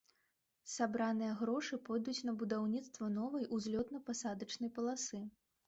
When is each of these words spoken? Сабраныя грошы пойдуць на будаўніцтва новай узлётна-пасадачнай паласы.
Сабраныя 0.75 1.35
грошы 1.41 1.79
пойдуць 1.91 2.17
на 2.31 2.35
будаўніцтва 2.41 3.13
новай 3.21 3.47
узлётна-пасадачнай 3.59 4.69
паласы. 4.79 5.25